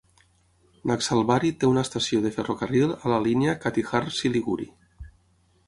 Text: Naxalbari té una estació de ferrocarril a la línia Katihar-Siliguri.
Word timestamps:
Naxalbari 0.91 1.51
té 1.63 1.69
una 1.73 1.83
estació 1.87 2.23
de 2.25 2.33
ferrocarril 2.39 2.95
a 2.95 3.13
la 3.15 3.21
línia 3.29 3.57
Katihar-Siliguri. 3.67 4.69